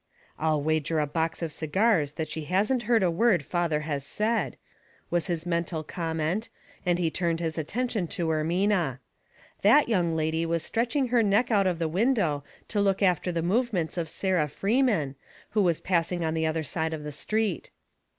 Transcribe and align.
"I'll 0.39 0.63
wager 0.63 0.99
a 0.99 1.05
box 1.05 1.43
of 1.43 1.51
cigars 1.51 2.13
that 2.13 2.27
she 2.27 2.45
hasn't 2.45 2.81
heard 2.89 3.03
a 3.03 3.11
word 3.11 3.45
father 3.45 3.81
has 3.81 4.03
said," 4.03 4.57
was 5.11 5.27
his 5.27 5.45
mental 5.45 5.83
comment, 5.83 6.49
and 6.83 6.97
he 6.97 7.11
turned 7.11 7.39
his 7.39 7.55
attention 7.55 8.07
to 8.07 8.25
Ermina. 8.29 8.97
That 9.61 9.89
young 9.89 10.15
lady 10.15 10.43
wag 10.43 10.61
stretching 10.61 11.09
her 11.09 11.21
neck 11.21 11.51
out 11.51 11.67
of 11.67 11.77
the 11.77 11.87
window 11.87 12.43
to 12.69 12.81
look 12.81 12.97
Two 12.97 13.01
Peters. 13.05 13.11
81 13.11 13.11
after 13.11 13.31
the 13.31 13.41
movements 13.43 13.97
of 13.99 14.09
Sarah 14.09 14.47
Freeman, 14.47 15.15
who 15.51 15.61
was 15.61 15.79
passing 15.79 16.25
on 16.25 16.33
the 16.33 16.47
other 16.47 16.63
side 16.63 16.95
of 16.95 17.03
the 17.03 17.11
street. 17.11 17.69